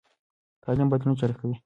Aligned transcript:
تعلیم 0.63 0.87
بدلون 0.91 1.13
چټکوي. 1.19 1.55